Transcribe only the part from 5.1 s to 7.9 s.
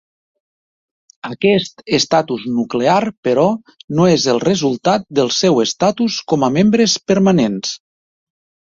del seu estatus com a membres permanents.